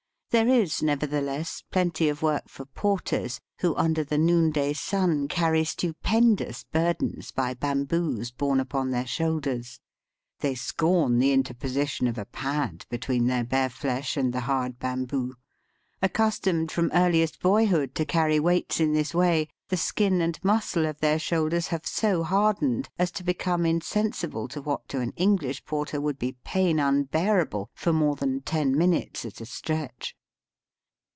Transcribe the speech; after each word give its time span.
There 0.33 0.47
is, 0.47 0.81
nevertheless, 0.81 1.61
plenty 1.71 2.07
of 2.07 2.21
work 2.21 2.43
for 2.47 2.63
porters, 2.63 3.41
who 3.59 3.75
under 3.75 4.01
the 4.01 4.17
noonday 4.17 4.71
sun 4.71 5.27
carry 5.27 5.65
stupendous 5.65 6.63
burdens 6.63 7.31
by 7.31 7.53
bamboos 7.53 8.31
borne 8.31 8.61
upon 8.61 8.91
their 8.91 9.05
shoulders. 9.05 9.81
They 10.39 10.55
scorn 10.55 11.19
the 11.19 11.33
interposition 11.33 12.07
of 12.07 12.17
a 12.17 12.23
pad 12.23 12.85
between 12.89 13.27
their 13.27 13.43
bare 13.43 13.69
flesh 13.69 14.15
and 14.15 14.31
the 14.31 14.39
hard 14.39 14.79
bamboo. 14.79 15.35
Accustomed 16.01 16.71
from 16.71 16.91
earliest 16.93 17.41
boyhood 17.41 17.93
to 17.95 18.05
carry 18.05 18.39
weights 18.39 18.79
in 18.79 18.93
this 18.93 19.13
way, 19.13 19.49
the 19.67 19.75
skin 19.75 20.21
and 20.21 20.41
muscle 20.41 20.85
of 20.85 21.01
their 21.01 21.19
shoulders 21.19 21.67
have 21.67 21.85
so 21.85 22.23
hardened 22.23 22.87
as 22.97 23.11
to 23.11 23.25
become 23.25 23.65
insensible 23.65 24.47
to 24.47 24.61
what 24.61 24.87
to 24.87 25.01
an 25.01 25.11
English 25.17 25.65
porter 25.65 25.99
would 25.99 26.17
be 26.17 26.37
pain 26.45 26.79
unbearable 26.79 27.69
for 27.73 27.91
more 27.91 28.15
than 28.15 28.39
ten 28.39 28.77
minutes 28.77 29.25
at 29.25 29.41
a 29.41 29.45
stretch. 29.45 30.15